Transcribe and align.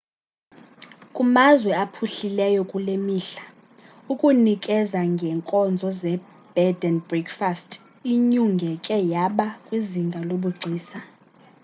kumazwe 1.13 1.71
aphuhlileyo 1.83 2.61
kulemihla 2.71 3.43
ukunikeza 4.11 4.99
ngenkozo 5.13 5.87
ze 6.01 6.13
bed 6.53 6.79
and 6.89 6.99
breakfast 7.09 7.69
inyungeke 8.13 8.95
yaba 9.13 9.47
kwizinga 9.65 10.19
lobugcisa 10.29 10.99